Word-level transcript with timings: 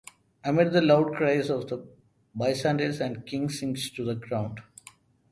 Amid 0.43 0.71
the 0.71 0.81
loud 0.81 1.13
cries 1.13 1.51
of 1.51 1.67
the 1.69 1.85
bystanders 2.33 2.97
the 2.97 3.21
King 3.23 3.49
sinks 3.51 3.87
to 3.91 4.03
the 4.03 4.15
ground. 4.15 4.61